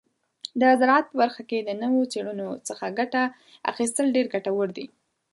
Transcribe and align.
د 0.59 0.61
زراعت 0.79 1.05
په 1.09 1.15
برخه 1.21 1.41
کې 1.49 1.59
د 1.61 1.69
نوو 1.81 2.01
څیړنو 2.11 2.47
څخه 2.67 2.85
ګټه 2.99 3.21
اخیستل 3.71 4.05
ډیر 4.15 4.25
ګټور 4.33 4.67
دي. 4.77 4.85